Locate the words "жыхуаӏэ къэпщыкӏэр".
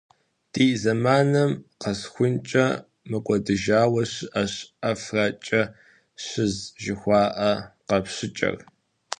6.81-8.55